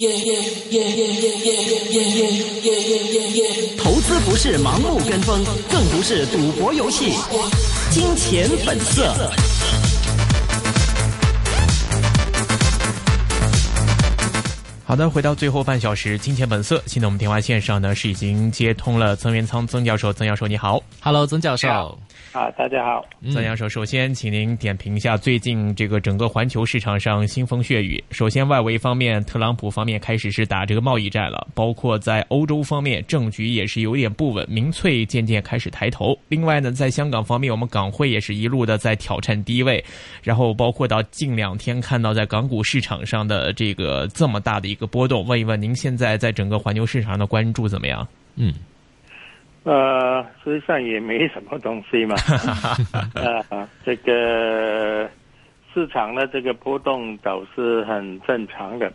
[0.00, 0.06] 投
[4.00, 7.12] 资不是盲目跟风，更不是赌博游戏。
[7.90, 9.30] 金钱本色。
[14.86, 16.82] 好的，回到最后半小时，金钱本色。
[16.86, 21.98] 现在我们电话线上呢是已经接通了曾元仓曾教授，曾教授你好，Hello，曾教授。
[22.32, 28.02] 啊，大家好，曾教授，首先请您点评一下最近这个整个环球市场上腥风血雨。
[28.12, 36.16] 首先，外围方面，特朗普方面开始是打这个贸易战了，包括在欧洲方面，政局也是有点不稳，民粹渐渐开始抬头。
[36.28, 39.84] 另外呢，在香港方面，我们港汇也是一路的在挑战低位，
[40.22, 48.06] 然后包括到近两天看到在港股市场上的这个这么大的一个波动，问一问您现在在整个环球市场的关注怎么样？
[48.36, 48.54] 嗯。
[49.62, 52.16] 呃，实际上也没什么东西嘛，
[53.50, 55.08] 啊， 这个
[55.74, 58.90] 市场的这个波动倒是很正常的。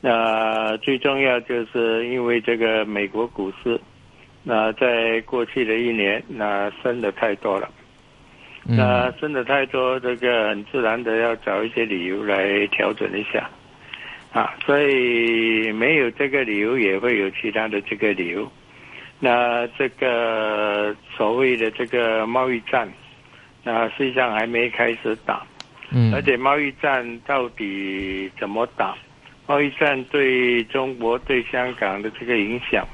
[0.00, 3.80] 那最重要就是因为这个美国股市，
[4.44, 7.68] 那在过去的一年，那升的太多了，
[8.62, 13.50] 那升的太多，这个很自然的要找一些理由来调整一下，
[14.32, 18.48] 啊，所以没有这个理由，也会有其他的这个理由。
[19.18, 22.86] 那这个所谓的这个贸易战，
[23.64, 25.42] 那实际上还没开始打，
[25.90, 28.94] 嗯，而且贸易战到底怎么打？
[29.46, 32.86] 贸易战对中国对香港的这个影响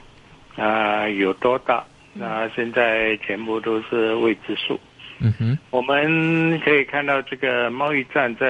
[0.57, 1.85] 啊有多大？
[2.13, 4.79] 那现在全部都是未知数。
[5.19, 8.47] 嗯哼，我们可以看到这个贸易战在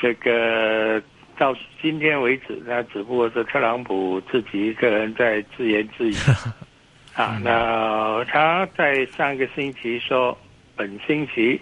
[0.00, 1.02] 这个。
[1.40, 6.12] 到今天为止，那只不过是特朗普自己一个人在自言自语
[7.16, 7.40] 啊。
[7.42, 10.36] 那他在上个星期说，
[10.76, 11.58] 本星期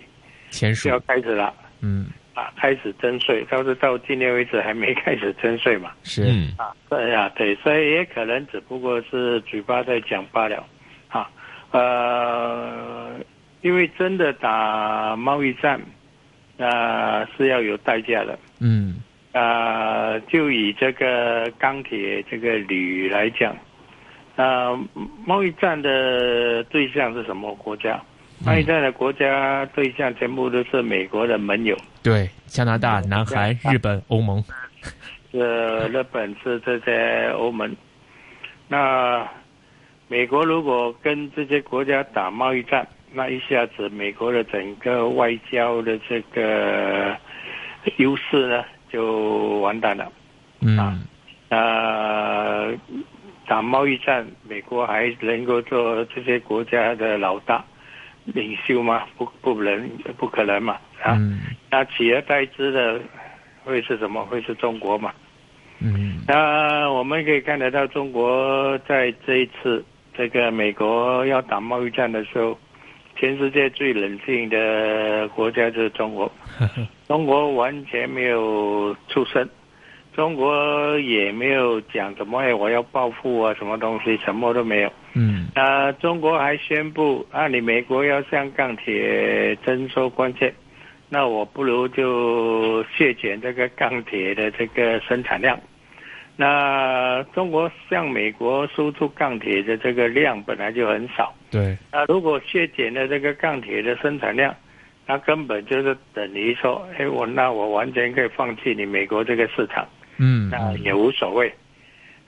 [0.50, 5.92] 就要开始了，嗯啊，开始征税，但是到今天为止还没开始征税嘛。
[6.02, 6.24] 是
[6.58, 10.66] 啊，对呀，对，所以也可能只不过是嘴巴在讲罢了
[11.08, 11.30] 啊。
[11.70, 13.12] 呃，
[13.60, 15.80] 因为真的打贸易战，
[16.56, 18.36] 那是要有代价的。
[18.58, 18.96] 嗯。
[19.32, 23.56] 啊，就以这个钢铁、这个铝来讲，
[24.36, 24.78] 啊，
[25.26, 28.00] 贸易战的对象是什么国家？
[28.44, 31.76] 贸易战的国家对象全部都是美国的盟友。
[32.02, 34.42] 对，加拿大、南韩、日本、欧盟。
[35.32, 37.76] 呃，日本是这些欧盟。
[38.68, 39.28] 那
[40.06, 47.16] 美国如果跟这些国家打贸易战，那一下子美国的整个外交的这个
[47.96, 48.64] 优势呢？
[48.88, 50.10] 就完蛋了，
[50.78, 50.98] 啊，
[51.48, 52.74] 呃，
[53.46, 57.64] 打贸易战，美国还能够做这些国家的老大、
[58.24, 59.04] 领袖吗？
[59.16, 61.18] 不，不能，不可能嘛，啊，
[61.70, 63.00] 那取而代之的
[63.64, 64.24] 会是什么？
[64.26, 65.12] 会是中国嘛？
[65.80, 69.84] 嗯，那我们可以看得到，中国在这一次
[70.16, 72.58] 这个美国要打贸易战的时候。
[73.20, 76.30] 全世界最冷静的国家就是中国，
[77.08, 79.48] 中国完全没有出声，
[80.14, 84.92] 中国也没有讲什么我要报复啊，什么东西什么都没有。
[85.14, 90.52] 嗯，啊，中国还宣布啊，你美国要向钢铁征收关税，
[91.08, 95.58] 那我不如就削减这个钢铁的这个生产量。
[96.36, 101.76] 那中国向美国输出钢铁的这个量本来就很少，对。
[101.90, 104.54] 那如果削减了这个钢铁的生产量，
[105.08, 109.88] 那根本就是等于说，哎，我那我完全可以放弃你美国这个市场，
[110.18, 111.48] 嗯，那也无所谓，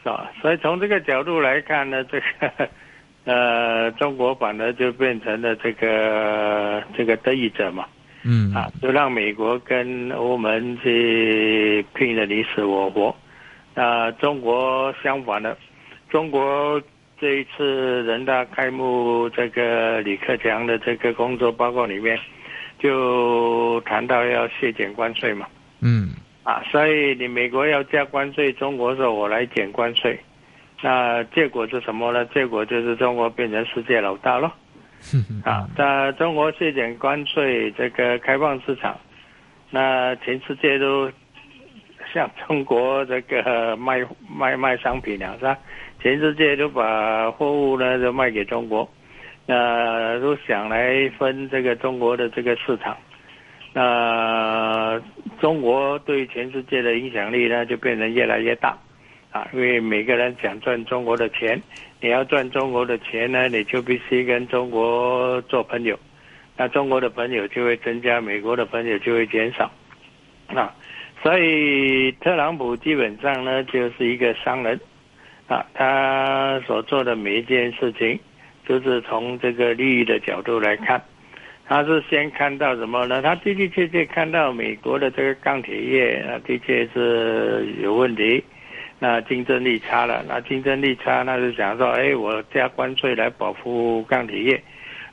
[0.03, 0.33] 是吧？
[0.41, 2.69] 所以从这个角度来看呢，这个
[3.27, 7.87] 呃，中国反而就变成了这个这个得益者嘛，
[8.25, 13.15] 嗯，啊，就让美国跟欧盟去拼的你死我活。
[13.75, 15.57] 啊，中国相反的，
[16.09, 16.83] 中国
[17.21, 22.19] 这一次人大开幕，这个李克强的这个工作报告里面，
[22.81, 25.47] 就谈到要削减关税嘛。
[25.81, 26.11] 嗯。
[26.43, 30.19] 啊，所以你美国要加关税，中国说我来减关税，
[30.83, 32.25] 那结果是什么呢？
[32.35, 34.53] 结果就是中国变成世界老大了。
[35.45, 38.99] 啊，在中国削减关税，这个开放市场，
[39.71, 41.11] 那全世界都。
[42.13, 45.57] 向中国这个卖卖卖商品了是吧
[46.01, 48.91] 全世界都把货物呢都卖给中国，
[49.47, 52.97] 呃，都想来分这个中国的这个市场，
[53.73, 55.01] 那
[55.41, 58.79] 中国对全世界的影响力呢就变得越来越大，
[59.33, 61.61] 啊，因为每个人想赚中国的钱，
[62.01, 65.99] 你要赚中国的钱呢，你就必须跟中国做朋友，
[66.57, 69.71] 那中国的朋友就会增加，美国的朋友就会减少，
[70.55, 70.73] 啊。
[71.23, 74.79] 所以特朗普基本上呢就是一个商人。
[75.49, 78.17] 啊，他所做的每一件事情，
[78.71, 81.03] 就是从这个利益的角度来看，
[81.67, 83.21] 他是先看到什么呢？
[83.21, 88.45] 他的的确确看到美国的这个钢铁业啊，的确是有问题，
[89.01, 94.63] 那竞争力差了，那竞争力差，那就想说，哎，我加关税来保护钢铁业，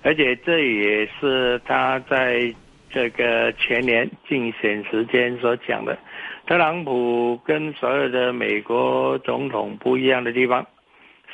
[0.03, 2.53] 而且这也是他在。
[2.89, 5.95] 这个前年竞选时间所讲的，
[6.47, 10.65] 特朗普跟所有的美国总统不一样的地方，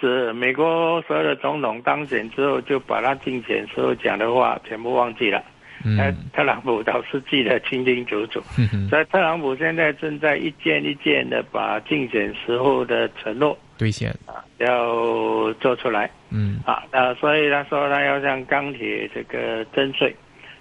[0.10, 5.42] 是美国所有的总统当选之后，就把他竞选时候讲的话全部忘记了。
[5.86, 5.98] 嗯，
[6.34, 8.42] 特朗普倒是记得清清楚楚。
[8.90, 16.10] 所以特朗普现在正在一件一件的把竞选时候的承诺兑现啊，要做出来。
[16.30, 20.14] 嗯，啊，那所以他说他要向钢铁这个征税。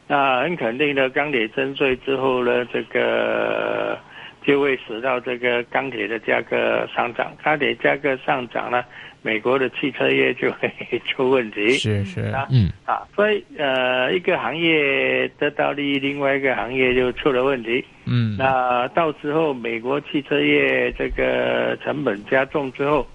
[0.06, 3.98] 那很肯定的，钢铁征税之后呢，这个
[4.44, 7.32] 就会使到这个钢铁的价格上涨。
[7.42, 8.84] 钢铁价格上涨呢，
[9.22, 10.70] 美国的汽车业就会
[11.06, 11.70] 出问题。
[11.72, 17.84] 是是啊，嗯啊，所以呃，一个行业得到利益，另外一个行业就出了问题。
[18.04, 23.06] 嗯，那到时候美国汽车业这个成本加重之后，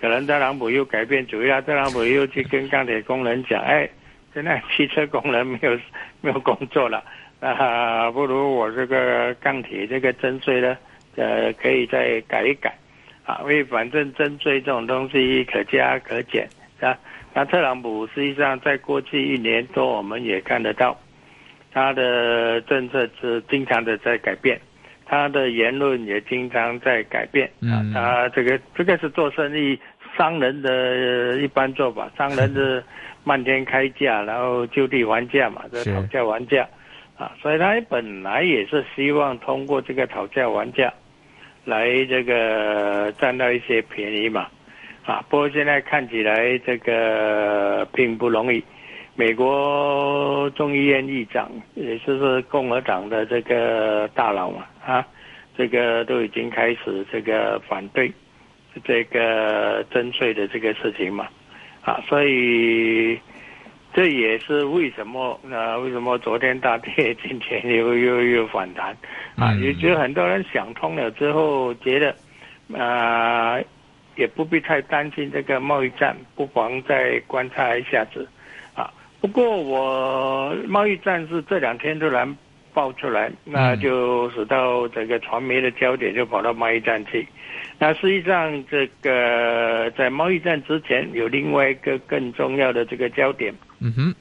[0.00, 1.60] 可能特朗普又改变主意了。
[1.62, 3.88] 特朗普又去跟钢铁工人讲，哎。
[4.34, 5.78] 现在汽车工人没有
[6.20, 7.04] 没有工作了，
[7.38, 10.76] 啊，不如我这个钢铁这个征税呢，
[11.14, 12.76] 呃，可以再改一改，
[13.24, 16.48] 啊，因为反正征税这种东西可加可减，
[16.80, 16.96] 啊，
[17.32, 20.96] 那特朗普实际上在过去一年多，我们也看得到，
[21.72, 24.60] 他的政策是经常的在改变，
[25.06, 29.78] 他的言论也经常在改变，啊，他这个这个是做生意
[30.16, 32.82] 商人的一般做法，商人的。
[33.26, 36.68] 漫天开价，然后就地还价嘛，这讨价还价，
[37.16, 40.92] 啊，所以他本来也是希望通过这个讨价还价，
[41.64, 44.48] 来这个占到一些便宜嘛，
[45.04, 48.62] 啊，不过现在看起来这个并不容易。
[49.16, 55.06] 美国众议院议长，也就是共和党的这个大佬嘛，啊，
[55.56, 58.12] 这个都已经开始这个反对
[58.82, 61.28] 这个征税的这个事情嘛。
[61.82, 63.18] 啊，所以
[63.94, 68.94] 这也是为什么呃，为什么昨天大跌，今天又又又反弹？
[69.36, 72.12] 啊，也就很多人想通了之后，觉得
[72.76, 73.56] 啊，
[74.16, 78.28] 也不必太担心这个贸易战，不妨再观察一下子。
[78.74, 82.36] 啊，不过我贸易战是这两天突然
[82.72, 87.24] 爆出来，那就使到这个传媒的焦点就跑到贸易战去。
[87.78, 93.52] 那实际上，这个在贸易战之前有另外一个更重要的这个焦点，
[93.84, 94.14] 嗯哼，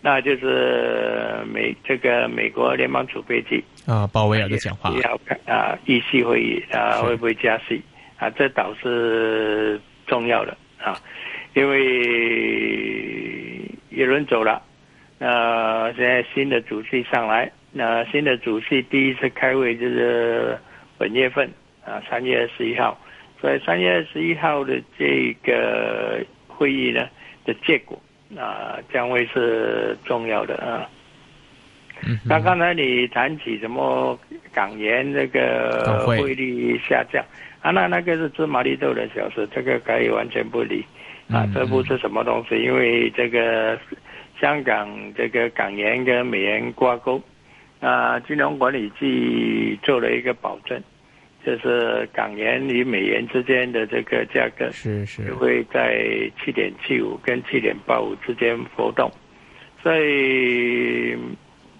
[0.00, 4.90] 那就是美这个美国联邦储备局啊，鲍威尔的讲话。
[5.02, 7.82] 要看啊，议息会议啊会不会加息？
[8.18, 8.30] 啊？
[8.30, 10.98] 这倒是重要的啊，
[11.52, 11.78] 因为
[13.90, 14.62] 耶伦走了，
[15.18, 20.58] 那现在新的主席上来，那新的主席第一次开会就是
[20.96, 21.48] 本月份。
[21.86, 22.98] 啊，三月二十一号，
[23.40, 27.08] 所以三月二十一号的这个会议呢
[27.44, 27.96] 的结果
[28.36, 30.88] 啊，将会是重要的啊。
[32.24, 34.18] 那刚才你谈起什么
[34.52, 37.24] 港元这个汇率下降
[37.60, 40.84] 啊，那那个是芝麻绿豆的小事，这个可以完全不理
[41.30, 43.78] 啊，这不是什么东西，因为这个
[44.38, 47.20] 香港这个港元跟美元挂钩
[47.80, 50.82] 啊，金融管理局做了一个保证。
[51.46, 56.04] 就是港元与美元之间的这个价格是是会在
[56.44, 59.08] 七点七五跟七点八五之间浮动，
[59.80, 61.16] 所以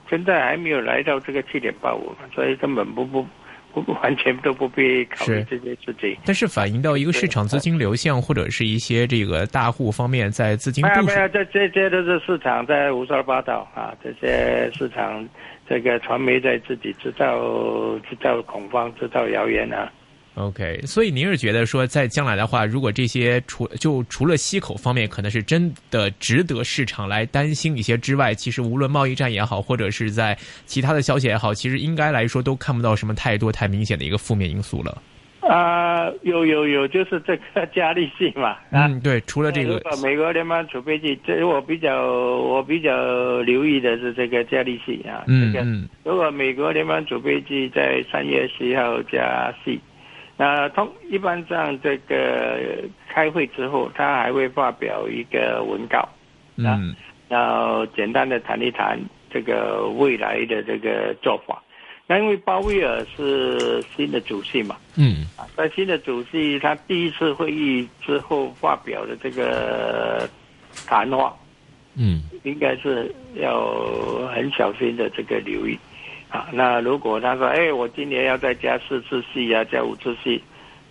[0.08, 3.26] 现在还没有来到这个七点八五，所以根本不不
[3.74, 6.16] 不完全都不必考虑这些事情。
[6.24, 13.92] 但是反映到一个市场资金流向或者是一些这个大户方面在资金部署，这这这都是市场在胡说八道啊！
[14.00, 15.28] 这些市场。
[15.68, 19.90] 这个传媒在自己制造制造恐慌、制造谣言啊。
[20.34, 35.02] OK，所以您是觉得说，在将来的话，如果这些除就除了西口方面可能是真的值得市场来担心一些之外，其实无论贸易战也好，或者是在其他的消息也好，其实应该来说都看不到什么太多太明显的一个负面因素了。
[35.52, 38.56] 啊，有有有，就是这个加利息嘛。
[38.72, 45.24] 嗯，对，除了这个，美国联邦储备局，这我比较我比较留意的是这个加利息啊。
[45.28, 45.88] 嗯嗯。
[46.04, 49.80] 如果美国联邦储备局在三月十一号加息，
[50.36, 56.08] 那通一般上这个开会之后，他还会发表一个文稿，
[56.56, 56.94] 嗯，
[57.28, 58.98] 然后简单的谈一谈
[59.30, 61.62] 这个未来的这个做法。
[62.06, 70.28] 那因为鲍威尔是新的主席嘛，嗯，啊，在新的主席他第一次会议之后发表的这个
[70.86, 71.36] 谈话，
[71.96, 73.74] 嗯，应该是要
[74.32, 75.76] 很小心的这个留意，
[76.28, 80.40] 啊，那如果他说，哎，我今年要再加四次戏啊，加五次戏，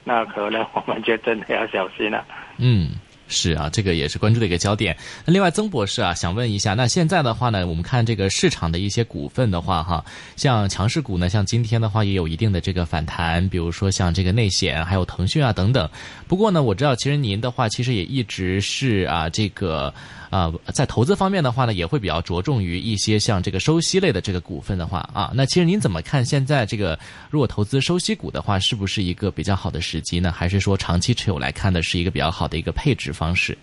[0.03, 2.25] 那可能我们就真的要小心了。
[2.57, 2.89] 嗯。
[3.27, 4.95] 是啊，这个也是关注的一个焦点。
[5.25, 10.03] 那另外，曾博士啊，想问一下，那现在的话呢，我们看这个市场的一些股份的话，哈，
[10.35, 15.89] 像强势股呢，像今天的话也有一定的这个反弹，比如说像这个内险，还有腾讯啊等等。
[16.27, 19.93] 不过呢，我知道其实您的话，其实也一直是啊这个。
[20.31, 25.31] 啊，在投资方面的话呢，也会比较着重于一些像这个收息类的这个股份的话啊。
[25.33, 30.33] 那其实您怎么看现在这个如果投资收息股的话，是不是一个比较好的时机呢？
[30.33, 33.57] 还是说长期持有来看的是一个比较好的一个配置方式？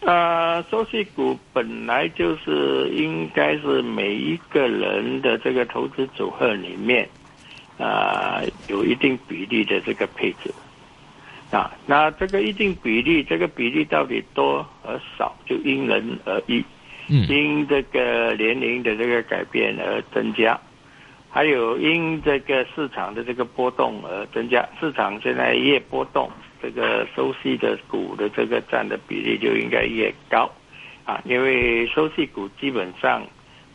[0.00, 7.08] 呃，周期股本来就是应该是每一个人的这个投资组合里面
[7.78, 10.52] 啊有一定比例的这个配置。
[11.52, 16.64] 啊，那这个一定比例，这个比例到底多和少，就因人而异，
[17.10, 20.58] 嗯，因这个年龄的这个改变而增加，
[21.28, 24.66] 还有因这个市场的这个波动而增加。
[24.80, 26.30] 市场现在越波动，
[26.62, 30.48] 这个收息的股的这个占的比例就应该越高，
[31.04, 33.26] 啊，因为收息股基本上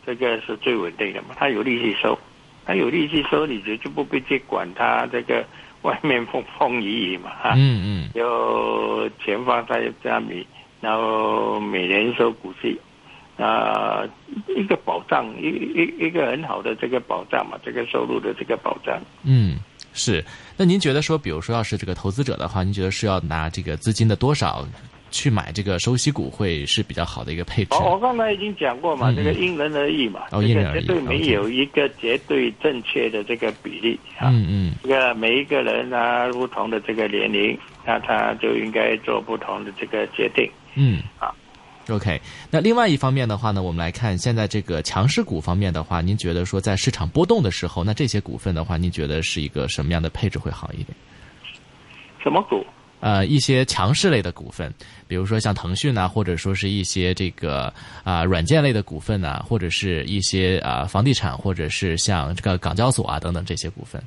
[0.06, 2.18] 这个是最稳定的嘛，它有利息收，
[2.64, 5.44] 它有利息收，你就就不必去管它这个。
[5.82, 10.44] 外面风风雨雨嘛，哈，嗯嗯，有钱放在家里，
[10.80, 12.76] 然后每年收股息，
[13.38, 14.02] 啊，
[14.56, 19.00] 一个保障，一一一个很好的这个保障嘛，这个收入的这个保障。
[19.22, 19.60] 嗯，
[19.98, 20.24] 是。
[20.56, 24.66] 那您觉得说，比如说要是这个投资者的话，您觉得是要拿这个资金的多少？
[25.10, 27.70] 去买这个收息股会是比较好的一个配置。
[27.82, 34.28] 我刚才已经讲过嘛，这个因人而异嘛，这个绝对没有一个绝对正确的这个比例啊。
[34.28, 40.46] 嗯嗯，这个每一个人啊，不同的这个年龄，那他就应该做不同的这个决定。
[40.74, 41.34] 嗯，好
[41.88, 42.20] ，OK。
[42.50, 50.88] 那另外一方面的话呢，我们来看现在这个强势股方面的话，您觉得说在市场波动的时候，那这些股份的话，您觉得是一个什么样的配置会好一点？
[52.22, 52.64] 什么股？
[53.00, 54.74] 呃，一些强势类的股份，
[55.06, 64.02] 比如说像腾讯啊，或者说是一些这个啊软件类的股份呐，或者是一些啊房地产，或者是像这个港交所啊等等这些股份。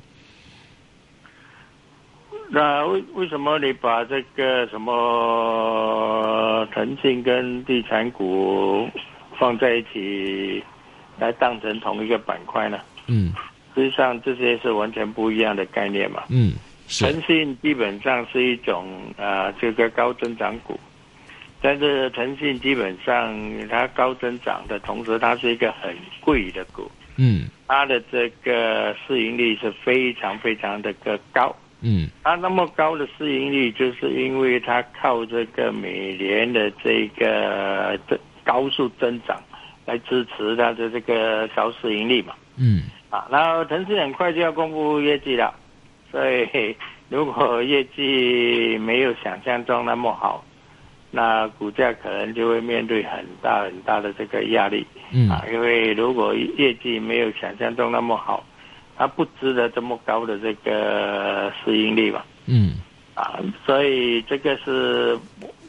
[2.50, 4.92] 那为为什么你把这个什么
[6.66, 8.88] 腾讯跟地产股
[9.38, 10.62] 放在一起
[11.18, 12.78] 来当成同一个板块呢？
[13.06, 13.32] 嗯，
[13.74, 16.24] 实际上这些是完全不一样的概念嘛。
[16.28, 16.52] 嗯。
[17.00, 20.78] 腾讯基本上是一种啊，这个高增长股，
[21.62, 23.34] 但是腾讯基本上
[23.70, 26.90] 它高增长的同时，它是一个很贵的股。
[27.16, 31.54] 嗯，它的这个市盈率是非常非常的个高。
[31.82, 37.98] 嗯，它那么高的市盈率，就是因为它靠这个每年的这个
[38.44, 39.36] 高速增长
[39.84, 42.34] 来支持它的这个高市盈率嘛。
[42.56, 45.52] 嗯，啊，然后腾讯很快就要公布业绩了。
[46.10, 46.76] 所以，
[47.08, 50.44] 如果业绩没有想象中那么好，
[51.10, 54.86] 那股价可能就会面对很大很大的这个压力。
[55.10, 58.44] 嗯啊，因为如果业绩没有想象中那么好，
[59.02, 62.24] 它不值得这么高的这个市盈率吧。
[62.46, 62.76] 嗯。
[63.14, 65.18] 啊，所以这个是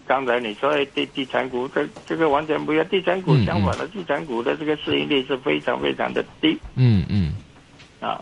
[0.05, 2.87] 刚才你说地地产股，这这个完全不一样。
[2.89, 6.55] 地产股相反的，地产股的这个市盈率是非常非常的低。
[6.75, 7.33] 嗯嗯。
[7.99, 8.21] 啊。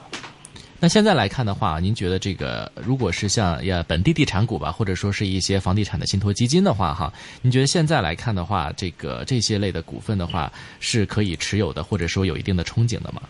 [0.80, 10.50] 那现在来看的话，您觉得这个如果是像呀本地地产股吧，或者说是一些房地产的信托基金的话，哈，您觉得现在来看的话，这个这些类的股份的话
[10.80, 13.22] 是可以持有的，或者说有一定的憧憬的吗？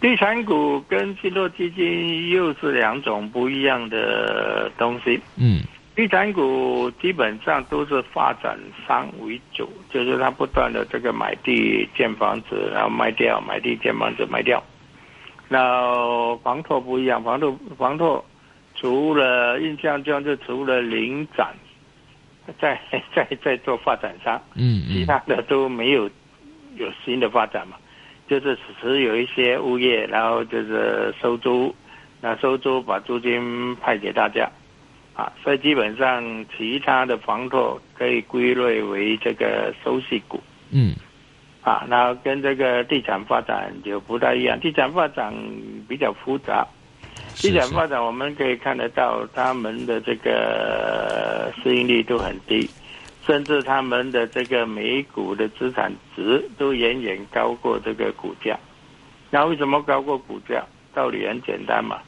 [0.00, 5.20] 地产股跟信托基金又是两种不一样的东西。
[5.36, 5.60] 嗯，
[5.94, 14.62] 地产股基本上都是发展商为主，就是他不断的这个买地建房子，然后卖掉，买地建房子卖掉。
[15.48, 18.24] 那房托不一样，房托房托
[18.76, 21.48] 除了印象中就除了领展
[22.58, 22.80] 在
[23.14, 26.08] 在在做发展商，嗯其他的都没有
[26.76, 27.76] 有新的发展嘛，
[28.30, 31.74] 就是持有一些物业，然后就是收租，
[32.20, 34.48] 那收租把租金派给大家，
[35.14, 40.94] 啊，所以基本上其他的房托可以归类为这个收息股，嗯。
[41.62, 44.58] 啊，那跟这个地产发展就不太一样。
[44.58, 45.30] 地产发展
[45.86, 46.66] 比较复杂，
[47.36, 52.66] 地产发展我们可以看得到，他们的这个市盈率都很低，
[53.26, 58.58] 甚至他们的这个每股的资产值都远远高过这个股价。
[59.30, 60.64] 那为什么高过股价？
[60.92, 62.00] 道理很简单嘛，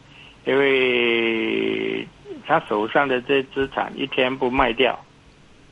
[0.44, 2.04] 因为
[2.44, 4.98] 他手上的这资产一天不卖掉，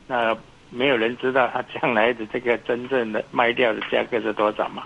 [0.07, 0.33] 那
[0.69, 4.81] 没有人知道他将来的这个真正的卖掉的价格是多少嘛。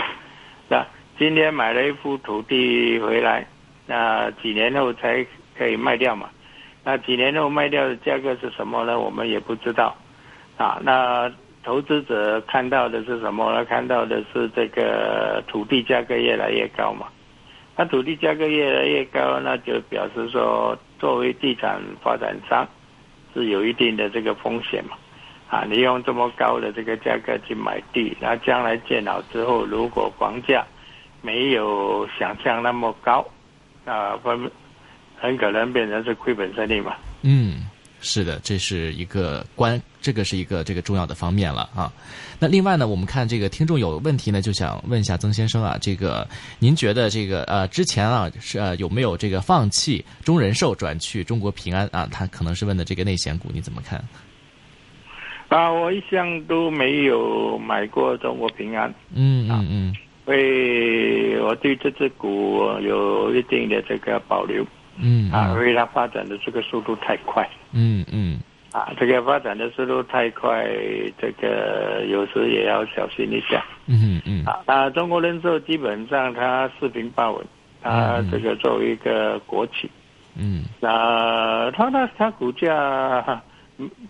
[0.68, 0.84] 那
[1.20, 3.46] 今天买了一幅土地回来，
[3.86, 5.24] 那几年后才
[5.56, 6.28] 可以卖掉嘛？
[6.84, 9.00] 那几年后卖掉的价格是什么呢？
[9.00, 9.96] 我们也不知道
[10.58, 10.80] 啊。
[10.84, 11.32] 那
[11.64, 13.66] 投资者看到的是什么呢？
[13.66, 17.08] 看到的是这个土地价格越来越高嘛。
[17.76, 22.68] 那土地价格越来越高，那就表示说，作为地产发展商
[23.34, 24.96] 是有一定的这个风险嘛。
[25.50, 30.66] 啊，你用这么高的这个价格去买地，那将来建好之后，如果房价
[31.22, 33.26] 没有想象那么高，
[33.86, 34.50] 啊，分
[35.20, 36.96] 很可能变成是亏本生意嘛。
[37.24, 37.66] 嗯。
[38.02, 41.92] 是的，这是一个关，这个是一个这个重要的方面了啊。
[42.40, 46.28] 那另外呢，我们看这个听众有问题呢，就想问一下曾先生啊，这个
[46.60, 52.08] 您觉得这个呃之前啊是呃有没有这个放弃中人寿转去中国平安啊？
[52.12, 54.00] 他可能是问的这个内险股，你怎么看？
[55.48, 58.94] 啊，我一向都没有买过中国平安。
[59.12, 59.94] 嗯嗯嗯，
[60.24, 64.64] 所以我对这只股有一定的这个保留。
[64.98, 67.46] 嗯啊，因为它发展的这个速度太快。
[67.74, 68.40] 嗯嗯，
[68.76, 70.68] 啊，这个发展的速度太快，
[71.18, 73.64] 这个有时也要小心一下。
[73.88, 77.42] 嗯嗯啊，那中国人寿基本上它四平八稳，
[77.82, 79.90] 它这个作为一个国企，
[80.38, 83.42] 嗯，那它它它股价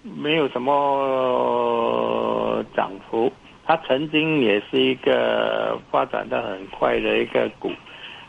[0.02, 3.32] 没有什么涨幅，
[3.68, 7.72] 它曾经也是一个发展的很快的一个股。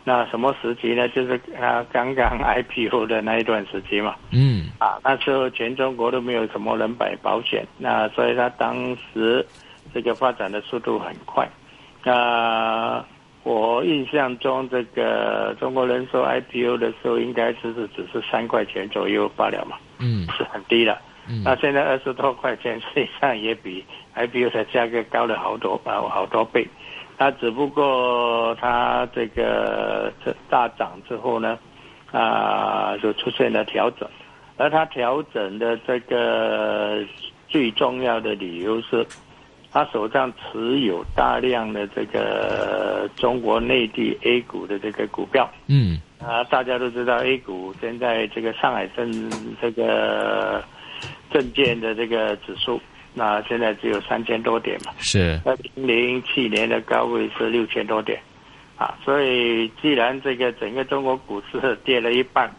[0.08, 1.08] 那什么时期呢？
[1.08, 4.14] 就是啊刚刚 IPO 的那一段时期嘛。
[4.30, 4.68] 嗯。
[4.78, 9.44] 啊，那时候全中国都没有什么人买保险，那所以他当时
[9.92, 11.48] 这个发展的速度很快。
[12.04, 13.04] 那
[13.42, 19.76] 我印象中，这个中国人寿 IPO 的时候，应该只是只是三块钱左右罢了嘛。
[19.98, 20.24] 嗯。
[20.38, 20.96] 是很低的。
[21.28, 21.42] 嗯。
[21.44, 26.64] 那现在二十多块钱，实际上也比 IPO 的价格高了好多啊，好多倍。
[27.18, 31.58] 它只不过它这个这大涨之后呢，
[32.12, 34.08] 啊，就出现了调整，
[34.56, 37.02] 而它调整的这个
[37.48, 39.06] 最重要的理由是，
[39.72, 45.50] 他手上持有大量的这个中国内地 A 股的这个股票。
[45.68, 46.00] 嗯。
[46.18, 50.64] 啊，大家都知道 A 股现在这个上海证这个
[51.30, 52.80] 证券的这个指数。
[53.18, 55.40] 那现在只有三千多点嘛，是。
[55.46, 58.20] 二零零七年的高位是六千多点，
[58.76, 62.54] 啊，所以既然这个整个中国股市跌了一半，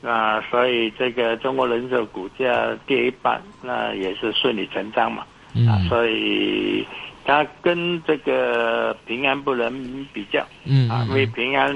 [0.00, 5.26] 那所以这个中国人寿股价跌一半，那也是顺理成章嘛，
[5.68, 6.86] 啊，所以
[7.26, 11.70] 它跟这个平安不能比较，嗯啊，因为平安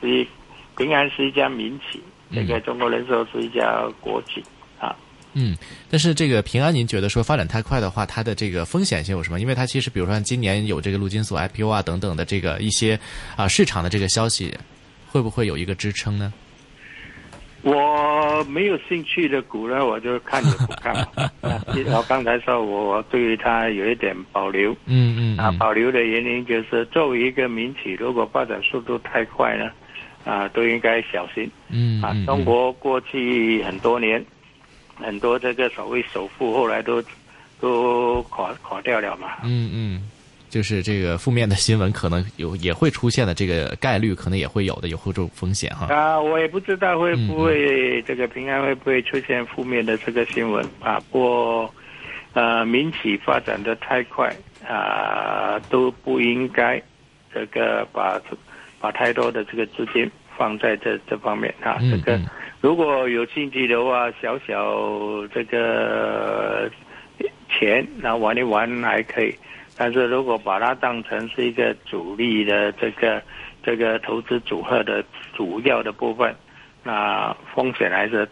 [0.00, 0.24] 是
[0.76, 2.00] 平安是一家民企，
[2.32, 4.40] 这个中国人寿是一家国企。
[5.34, 5.56] 嗯，
[5.90, 9.40] 但是这个平安，您觉得说发展太快的话，它的这个风险性有什么？
[9.40, 12.98] 因为它其实，比如说今年有这个陆金所 IPO 啊等等的这个一些
[13.36, 14.54] 啊市场的这个消息，
[15.06, 16.32] 会不会有一个支撑呢？
[17.62, 20.92] 我没有兴趣的股呢，我就看也不看。
[21.40, 24.72] 我刚才说我对于它有一点保留。
[24.86, 25.38] 嗯嗯。
[25.38, 29.70] 啊，保留的原因就是作为一个民企，如果发展速度太快呢，
[30.24, 31.48] 啊，都应该小心。
[31.68, 32.02] 嗯。
[32.02, 34.22] 啊，中国过去很多年。
[34.96, 37.02] 很多这个所谓首富后来都
[37.60, 39.38] 都垮垮掉了嘛。
[39.44, 40.10] 嗯嗯，
[40.48, 45.86] 就是这个负面的新闻可能有也会出现的这个概率可能也会有的，有这种风险哈。
[45.86, 51.00] 啊，我也不知道会不会这个平安会不会出现负面的这个新闻啊？
[51.10, 51.74] 不过
[52.34, 54.34] 呃，民企发展的太快
[54.66, 56.82] 啊，都不应该
[57.32, 58.18] 这个把
[58.80, 60.10] 把太多的这个资金
[60.42, 62.20] 放在这这方面啊，这个。
[62.60, 64.76] 如果有兴趣的话，小小
[65.32, 66.68] 这个
[67.48, 69.32] 钱那玩一玩还可以，
[69.76, 73.22] 但是如果把它当成是一个主力的这个
[73.62, 76.34] 这个投资组合的主要的部分，
[76.82, 78.28] 那风险还是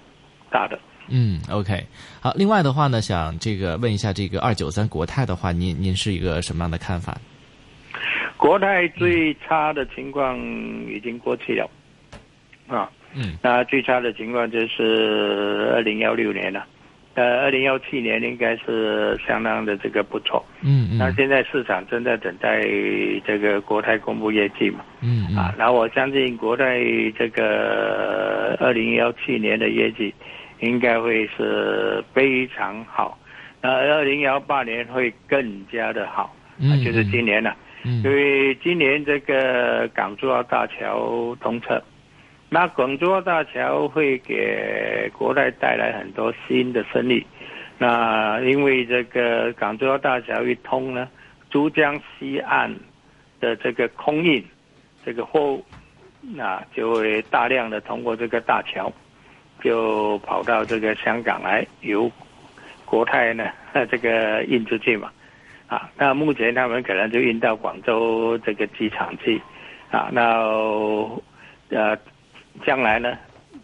[0.50, 0.76] 大的。
[1.06, 1.86] 嗯，OK，
[2.20, 2.32] 好。
[2.34, 7.16] 另外的话呢，想这个问一下这个二九三国泰的话，您您是一个什么样的看法？
[8.36, 10.36] 国泰最差的情况
[10.88, 11.68] 已经过去了，
[12.78, 12.90] 啊。
[13.12, 16.64] 嗯，那最差的情况就是二零幺六年了，
[17.14, 20.44] 呃，二零幺七年应该是相当的这个不错。
[20.62, 20.96] 嗯嗯。
[20.96, 22.62] 那现在市场正在等待
[23.26, 24.84] 这个国泰公布业绩嘛？
[25.02, 25.36] 嗯嗯。
[25.36, 26.78] 啊，那我相信国泰
[27.18, 30.14] 这个二零幺七年的业绩
[30.60, 33.18] 应该会是非常好，
[33.60, 36.32] 那二零幺八年会更加的好。
[36.60, 36.80] 嗯。
[36.84, 41.82] 就是今年了，嗯因为今年这个港珠澳大桥通车，
[42.52, 47.24] 那港珠澳大桥会给国内带来很多新的生意。
[47.78, 51.08] 那因为这个港珠澳大桥一通呢，
[51.48, 52.74] 珠江西岸
[53.38, 54.44] 的这个空运，
[55.06, 55.64] 这个货物，
[56.20, 58.92] 那就会大量的通过这个大桥，
[59.62, 62.10] 就跑到这个香港来，由
[62.84, 63.48] 国泰呢
[63.88, 65.10] 这个运出去嘛。
[65.68, 69.40] 啊，那目前他们可能就运到广州这个机场去，
[69.92, 70.42] 啊，那
[71.70, 71.96] 呃，
[72.64, 73.16] 将来呢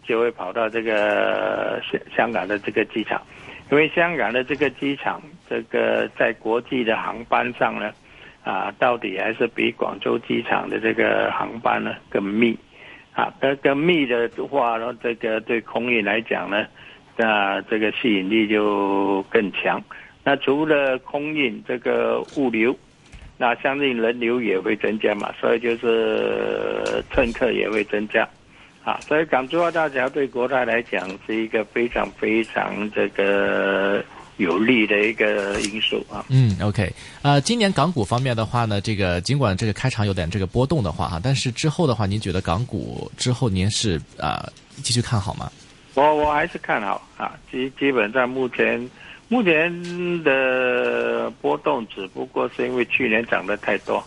[0.03, 3.21] 就会跑到这个香香港的这个机场，
[3.71, 7.91] 因为香港的这个机场，这个在国际的航班上呢，
[8.43, 12.57] 啊，到底还是比广州机场的这个航班呢更密，
[13.13, 16.65] 啊，更更密的话呢，这个对空运来讲呢，
[17.15, 19.81] 那这个吸引力就更强。
[20.23, 22.75] 那除了空运这个物流，
[23.37, 28.27] 那相信人流也会增加嘛，所以就是乘客也会增加，
[28.87, 34.01] 啊，所以港珠澳大桥对国泰来讲是一个非常非常这个
[34.37, 36.23] 有利的一个因素啊。
[36.29, 36.89] 嗯，OK，
[37.21, 45.51] 呃，今年港股方面的话呢，这个尽管这个开场有点这个波动的话哈，但是之后的话，您觉得港股之后您是啊、呃、继续看好吗？
[45.93, 48.89] 我我还是看好啊，基基本上目前。
[49.29, 54.01] 目前的波动只不过是因为去年涨得太多。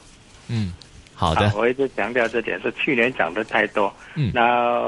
[0.49, 0.73] 嗯，
[1.21, 1.47] 好的。
[1.47, 3.95] 啊、我一直强调这点是去年涨的太多。
[4.15, 4.33] 嗯。
[4.35, 4.83] 那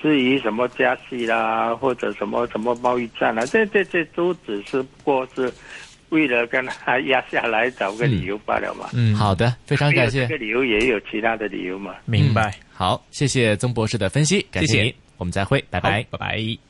[0.00, 5.50] 至于什么加息啦，或者什么什么贸易战啦，这这这都只是不过是
[6.10, 8.90] 为了跟他压下来找个理由罢了嘛。
[8.92, 10.26] 嗯，好的，非常感谢。
[10.26, 11.94] 这个理由也有其他的理由嘛。
[12.04, 12.54] 明白。
[12.72, 16.65] 好，谢谢曾博士的分析，感谢您，我们再会，拜拜，拜拜。